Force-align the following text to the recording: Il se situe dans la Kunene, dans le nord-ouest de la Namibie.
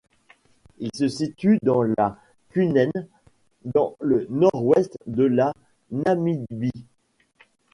Il 0.79 0.89
se 0.95 1.07
situe 1.07 1.59
dans 1.61 1.83
la 1.83 2.17
Kunene, 2.49 3.07
dans 3.65 3.95
le 4.01 4.25
nord-ouest 4.31 4.97
de 5.05 5.25
la 5.25 5.53
Namibie. 5.91 6.87